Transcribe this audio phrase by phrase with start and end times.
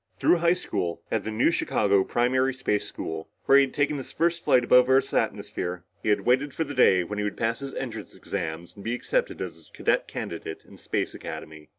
[0.17, 4.11] Through high school and the New Chicago Primary Space School where he had taken his
[4.11, 7.59] first flight above Earth's atmosphere, he had waited for the day when he would pass
[7.59, 11.69] his entrance exams and be accepted as a cadet candidate in Space Academy.